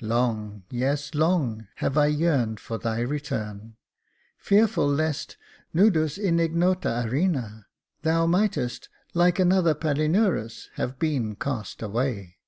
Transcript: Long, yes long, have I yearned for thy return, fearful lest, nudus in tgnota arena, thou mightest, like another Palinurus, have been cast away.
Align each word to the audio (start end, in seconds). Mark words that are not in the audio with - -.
Long, 0.00 0.62
yes 0.70 1.12
long, 1.14 1.68
have 1.74 1.98
I 1.98 2.06
yearned 2.06 2.58
for 2.58 2.78
thy 2.78 3.00
return, 3.00 3.76
fearful 4.38 4.88
lest, 4.88 5.36
nudus 5.74 6.16
in 6.16 6.38
tgnota 6.38 7.04
arena, 7.04 7.66
thou 8.00 8.24
mightest, 8.24 8.88
like 9.12 9.38
another 9.38 9.74
Palinurus, 9.74 10.70
have 10.76 10.98
been 10.98 11.36
cast 11.36 11.82
away. 11.82 12.38